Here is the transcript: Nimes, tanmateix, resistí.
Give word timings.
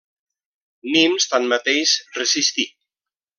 Nimes, 0.95 1.27
tanmateix, 1.33 1.93
resistí. 2.17 2.67